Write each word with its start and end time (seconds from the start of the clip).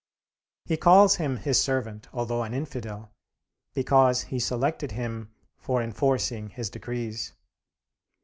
He 0.65 0.77
calls 0.77 1.17
him 1.17 1.37
his 1.37 1.61
servant, 1.61 2.07
although 2.11 2.41
an 2.41 2.55
infidel, 2.55 3.11
because 3.75 4.23
he 4.23 4.39
selected 4.39 4.93
him 4.93 5.29
for 5.59 5.79
enforcing 5.83 6.49
his 6.49 6.71
decrees. 6.71 7.33